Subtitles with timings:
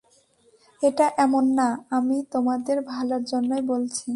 [0.81, 1.67] এটা এমন না,
[1.89, 4.09] আমি তোমাদের ভালোর জন্যই বলছি।